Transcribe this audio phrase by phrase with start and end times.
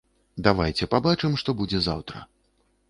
[0.47, 2.29] Давайце пабачым, што будзе заўтра.